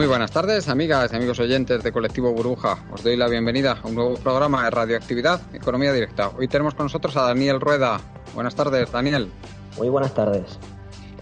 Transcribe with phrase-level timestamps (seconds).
[0.00, 2.86] Muy buenas tardes, amigas y amigos oyentes de Colectivo Burbuja.
[2.90, 6.30] Os doy la bienvenida a un nuevo programa de Radioactividad, Economía Directa.
[6.38, 8.00] Hoy tenemos con nosotros a Daniel Rueda.
[8.34, 9.30] Buenas tardes, Daniel.
[9.76, 10.58] Muy buenas tardes.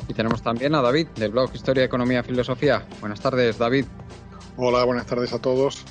[0.07, 2.87] Y tenemos también a David, del blog Historia, Economía, Filosofía.
[3.01, 3.85] Buenas tardes, David.
[4.57, 5.85] Hola, buenas tardes a todos.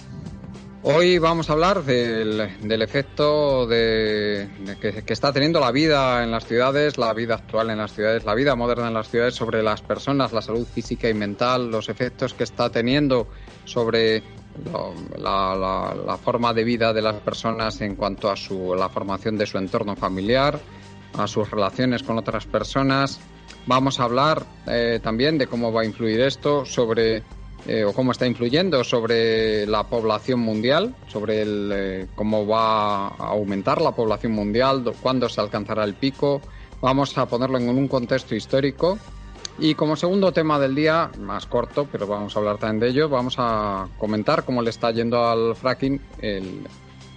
[0.84, 2.40] Hoy vamos a hablar del,
[2.82, 4.48] efecto que,
[5.08, 8.56] está teniendo la vida en las ciudades, la vida actual en las ciudades, la vida
[8.56, 12.44] moderna en las ciudades sobre las personas, la salud física y mental, los efectos que
[12.44, 13.28] está teniendo
[13.66, 14.22] sobre
[15.18, 18.36] la, forma de vida de las personas en cuanto a
[18.76, 20.60] la formación de su entorno familiar,
[21.18, 23.20] a sus relaciones con otras personas.
[23.66, 27.24] Vamos a hablar eh, también de cómo va a influir esto sobre
[27.68, 33.82] eh, o cómo está influyendo sobre la población mundial, sobre eh, cómo va a aumentar
[33.82, 36.42] la población mundial, cuándo se alcanzará el pico.
[36.82, 38.98] Vamos a ponerlo en un contexto histórico.
[39.60, 43.10] Y como segundo tema del día, más corto, pero vamos a hablar también de ello,
[43.10, 46.00] vamos a comentar cómo le está yendo al fracking,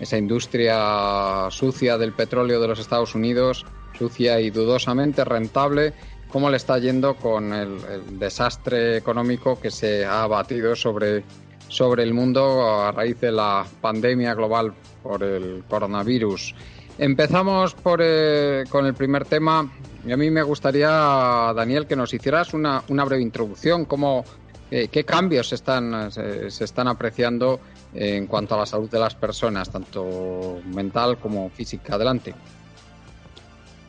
[0.00, 5.92] esa industria sucia del petróleo de los Estados Unidos, sucia y dudosamente rentable,
[6.30, 11.24] cómo le está yendo con el, el, desastre económico que se ha abatido sobre,
[11.68, 16.54] sobre el mundo a raíz de la pandemia global por el coronavirus.
[16.98, 19.70] Empezamos por, eh, con el primer tema
[20.06, 24.24] y a mí me gustaría, Daniel, que nos hicieras una, una breve introducción, cómo,
[24.70, 27.60] eh, qué cambios están, se, se están apreciando
[27.92, 31.94] en cuanto a la salud de las personas, tanto mental como física.
[31.94, 32.34] Adelante.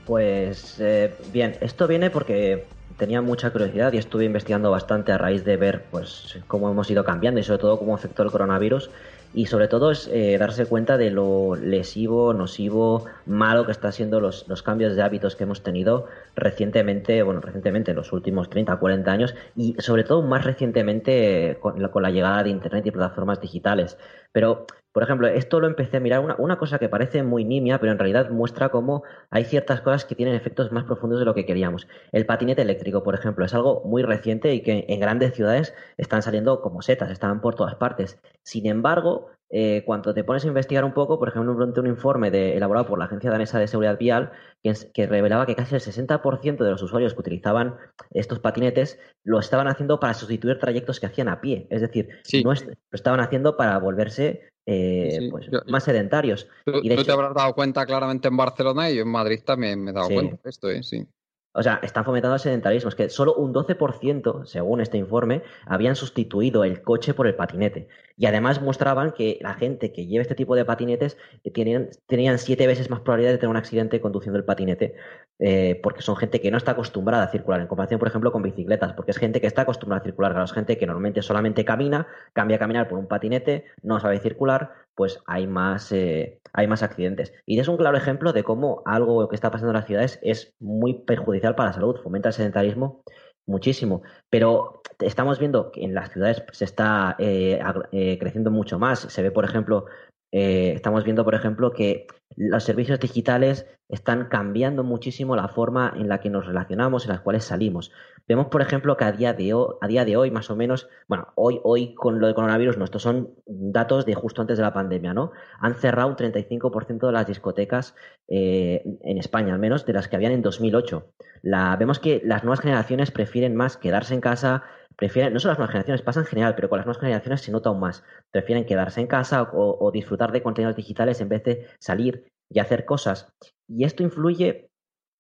[0.06, 2.66] Pues eh, bien, esto viene porque
[2.98, 7.04] tenía mucha curiosidad y estuve investigando bastante a raíz de ver pues cómo hemos ido
[7.04, 8.90] cambiando y sobre todo cómo afectó el coronavirus
[9.34, 14.20] y sobre todo es eh, darse cuenta de lo lesivo, nocivo, malo que están siendo
[14.20, 18.76] los, los, cambios de hábitos que hemos tenido recientemente, bueno, recientemente en los últimos 30,
[18.76, 23.40] 40 años y sobre todo más recientemente con con la llegada de Internet y plataformas
[23.40, 23.98] digitales.
[24.34, 27.80] Pero por ejemplo, esto lo empecé a mirar, una, una, cosa que parece muy nimia,
[27.80, 31.34] pero en realidad muestra cómo hay ciertas cosas que tienen efectos más profundos de lo
[31.34, 31.88] que queríamos.
[32.12, 36.22] El patinete eléctrico, por ejemplo, es algo muy reciente y que en grandes ciudades están
[36.22, 38.20] saliendo como setas, están por todas partes.
[38.44, 42.56] Sin embargo, eh, cuando te pones a investigar un poco, por ejemplo, un informe de,
[42.56, 44.32] elaborado por la Agencia Danesa de Seguridad Vial,
[44.64, 47.76] que, que, revelaba que casi el 60% de los usuarios que utilizaban
[48.12, 51.68] estos patinetes lo estaban haciendo para sustituir trayectos que hacían a pie.
[51.70, 52.44] Es decir, sí.
[52.44, 56.48] no es, lo estaban haciendo para volverse eh, sí, pues, yo, más sedentarios.
[56.66, 59.10] Tú, y de tú hecho, te habrás dado cuenta claramente en Barcelona y yo en
[59.10, 60.14] Madrid también me he dado sí.
[60.14, 60.84] cuenta de esto, ¿eh?
[60.84, 61.06] sí.
[61.54, 62.90] O sea, están fomentando el sedentarismo.
[62.90, 67.88] Es que solo un 12%, según este informe, habían sustituido el coche por el patinete.
[68.18, 71.18] Y además mostraban que la gente que lleva este tipo de patinetes
[71.54, 74.96] tenían, tenían siete veces más probabilidad de tener un accidente conduciendo el patinete,
[75.40, 78.44] eh, porque son gente que no está acostumbrada a circular, en comparación, por ejemplo, con
[78.44, 80.32] bicicletas, porque es gente que está acostumbrada a circular.
[80.32, 84.20] Claro, es gente que normalmente solamente camina, cambia a caminar por un patinete, no sabe
[84.20, 87.34] circular, pues hay más, eh, hay más accidentes.
[87.46, 90.56] Y es un claro ejemplo de cómo algo que está pasando en las ciudades es
[90.60, 93.04] muy perjudicial para la salud, fomenta el sedentarismo
[93.46, 94.02] muchísimo.
[94.30, 97.60] Pero estamos viendo que en las ciudades se está eh,
[97.92, 99.00] eh, creciendo mucho más.
[99.00, 99.86] Se ve, por ejemplo,
[100.32, 102.08] eh, estamos viendo, por ejemplo, que
[102.38, 107.20] los servicios digitales están cambiando muchísimo la forma en la que nos relacionamos, en las
[107.20, 107.92] cuales salimos.
[108.28, 110.88] Vemos, por ejemplo, que a día de hoy, a día de hoy más o menos,
[111.10, 114.64] bueno, hoy, hoy con lo de coronavirus, no, estos son datos de justo antes de
[114.64, 115.34] la pandemia, ¿no?
[115.60, 117.94] Han cerrado un 35% de las discotecas
[118.30, 121.12] eh, en España, al menos de las que habían en 2008.
[121.42, 124.64] La, vemos que las nuevas generaciones prefieren más quedarse en casa,
[125.02, 127.52] prefieren, no solo las nuevas generaciones, pasa en general, pero con las nuevas generaciones se
[127.52, 128.04] nota aún más.
[128.30, 132.86] Prefieren quedarse en casa o, disfrutar de contenidos digitales en vez de salir y hacer
[132.86, 133.34] cosas.
[133.68, 134.70] Y esto influye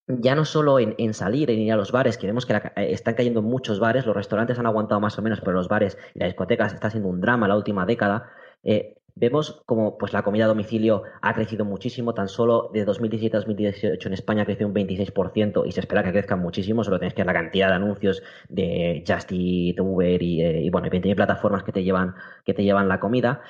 [0.05, 3.15] ya no solo en, salir, en ir a los bares, que vemos que eh, están
[3.15, 6.27] cayendo muchos bares, los restaurantes han aguantado más o menos, pero los bares y las
[6.27, 8.29] discotecas está siendo un drama la última década.
[8.61, 13.37] Eh, Vemos como pues, la comida a domicilio ha crecido muchísimo, tan solo de 2017
[13.37, 16.97] a 2018 en España ha crecido un 26% y se espera que crezca muchísimo, solo
[16.97, 20.89] tenéis que ver la cantidad de anuncios de Just Eat, Uber y, eh, y bueno,
[20.89, 23.43] 20 plataformas que te llevan, que te llevan la comida.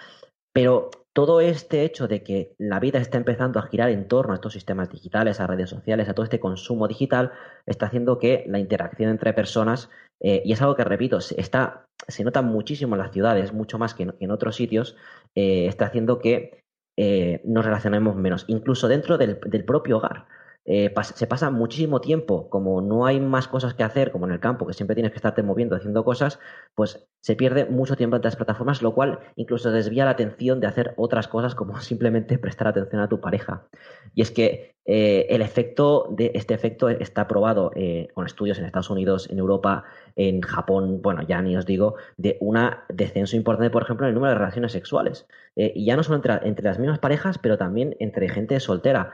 [0.52, 4.36] Pero todo este hecho de que la vida está empezando a girar en torno a
[4.36, 7.32] estos sistemas digitales, a redes sociales, a todo este consumo digital,
[7.66, 9.90] está haciendo que la interacción entre personas,
[10.20, 13.94] eh, y es algo que repito, está, se nota muchísimo en las ciudades, mucho más
[13.94, 14.96] que en, otros sitios,
[15.36, 16.64] eh, está haciendo que
[16.98, 20.28] eh, nos relacionemos menos, incluso dentro del propio hogar.
[20.66, 24.40] Eh, se pasa muchísimo tiempo, como no hay más cosas que hacer, como en el
[24.40, 26.40] campo, que siempre tienes que estarte moviendo, haciendo cosas,
[26.76, 30.68] pues se pierde mucho tiempo entre las plataformas, lo cual incluso desvía la atención de
[30.68, 33.68] hacer otras cosas como simplemente prestar atención a tu pareja.
[34.14, 38.66] Y es que eh, el efecto de este efecto está probado eh, con estudios en
[38.66, 39.84] Estados Unidos, en Europa,
[40.16, 42.58] en Japón, bueno, ya ni os digo, de un
[42.90, 45.28] descenso importante, por ejemplo, en el número de relaciones sexuales.
[45.56, 49.12] y ya no solo entre, entre, las mismas parejas, pero también entre gente soltera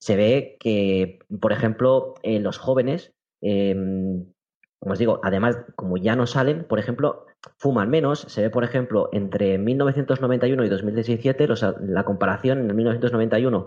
[0.00, 3.12] se ve que, por ejemplo, en los jóvenes,
[3.42, 4.24] em,
[4.78, 7.26] como os digo, además, como ya no salen, por ejemplo,
[7.58, 8.20] fuman menos.
[8.20, 11.46] Se ve, por ejemplo, entre 1991 y 2017,
[11.82, 13.66] la comparación en el 1991,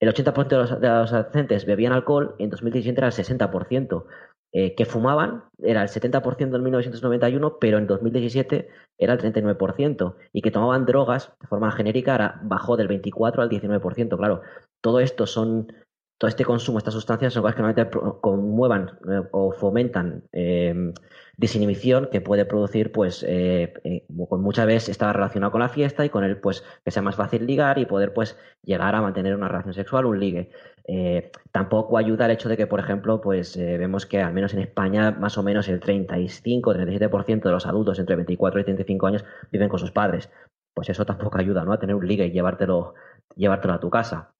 [0.00, 4.04] el 80% de los, de los adolescentes bebían alcohol, en 2017 era el 60%.
[4.50, 10.40] Eh, que fumaban era el 70% en 1991, pero en 2017 era el 39%, y
[10.40, 14.16] que tomaban drogas de forma genérica bajó del 24 al 19%.
[14.16, 14.40] Claro,
[14.80, 15.72] todo esto son,
[16.18, 20.92] todo este consumo, estas sustancias son cosas que normalmente conmuevan eh, o fomentan eh,
[21.36, 26.10] desinhibición que puede producir, pues, eh, eh muchas veces está relacionado con la fiesta y
[26.10, 29.46] con el, pues, que sea más fácil ligar y poder, pues, llegar a mantener una
[29.46, 30.50] relación sexual, un ligue.
[30.88, 34.60] Eh, tampoco ayuda el hecho de que, por ejemplo, pues vemos que al menos en
[34.60, 39.68] España más o menos el 35-37% de los adultos entre 24 y 35 años viven
[39.68, 40.30] con sus padres.
[40.74, 41.72] Pues eso tampoco ayuda, ¿no?
[41.72, 42.94] A tener un ligue y llevártelo,
[43.36, 44.32] llevártelo a tu casa.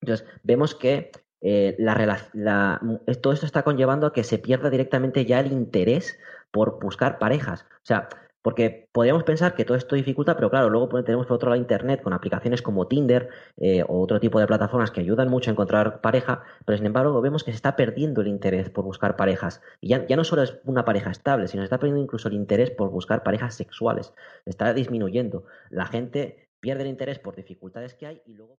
[0.00, 1.10] Entonces, vemos que
[1.40, 2.80] eh, la,
[3.20, 6.18] todo esto está conllevando a que se pierda directamente ya el interés
[6.50, 7.62] por buscar parejas.
[7.62, 8.08] O sea,
[8.42, 12.02] porque podríamos pensar que todo esto dificulta, pero claro, luego tenemos por otro lado Internet
[12.02, 13.28] con aplicaciones como Tinder
[13.58, 17.20] eh, o otro tipo de plataformas que ayudan mucho a encontrar pareja, pero sin embargo
[17.20, 19.60] vemos que se está perdiendo el interés por buscar parejas.
[19.80, 22.34] Y ya, ya no solo es una pareja estable, sino se está perdiendo incluso el
[22.34, 24.14] interés por buscar parejas sexuales.
[24.46, 25.44] Está disminuyendo.
[25.68, 28.58] La gente pierde el interés por dificultades que hay y luego...